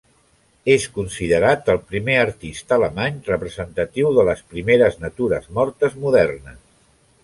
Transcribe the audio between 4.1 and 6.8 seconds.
de les primeres natures mortes modernes.